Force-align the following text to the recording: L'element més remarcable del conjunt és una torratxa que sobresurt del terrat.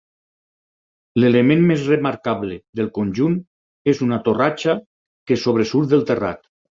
L'element 1.23 1.59
més 1.71 1.83
remarcable 1.91 2.57
del 2.79 2.89
conjunt 2.95 3.35
és 3.93 4.01
una 4.07 4.19
torratxa 4.29 4.75
que 5.31 5.39
sobresurt 5.43 5.93
del 5.93 6.07
terrat. 6.13 6.43